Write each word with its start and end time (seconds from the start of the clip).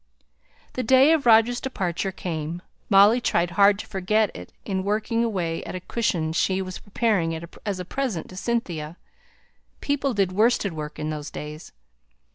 The 0.73 0.81
day 0.81 1.11
of 1.13 1.27
Roger's 1.27 1.61
departure 1.61 2.11
came. 2.11 2.63
Molly 2.89 3.21
tried 3.21 3.51
hard 3.51 3.77
to 3.77 3.85
forget 3.85 4.35
it 4.35 4.51
in 4.65 4.83
working 4.83 5.23
away 5.23 5.63
at 5.63 5.75
a 5.75 5.79
cushion 5.79 6.33
she 6.33 6.59
was 6.59 6.79
preparing 6.79 7.35
as 7.67 7.79
a 7.79 7.85
present 7.85 8.27
to 8.29 8.35
Cynthia; 8.35 8.97
people 9.79 10.15
did 10.15 10.31
worsted 10.31 10.73
work 10.73 10.97
in 10.97 11.11
those 11.11 11.29
days. 11.29 11.71